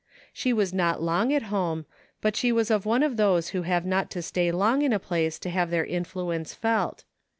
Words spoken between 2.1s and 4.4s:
but she was one of those who have not to